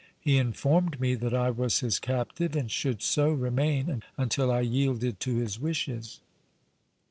[0.19, 5.19] He informed me that I was his captive and should so remain until I yielded
[5.19, 6.21] to his wishes.